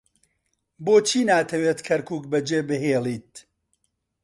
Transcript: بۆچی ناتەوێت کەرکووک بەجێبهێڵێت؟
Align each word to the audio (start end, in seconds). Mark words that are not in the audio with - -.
بۆچی 0.83 1.21
ناتەوێت 1.29 1.79
کەرکووک 1.87 2.23
بەجێبهێڵێت؟ 2.31 3.33